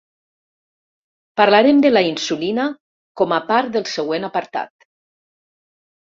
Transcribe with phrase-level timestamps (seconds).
[1.41, 2.65] Parlarem de la insulina,
[3.21, 4.87] com a part del següent apartat.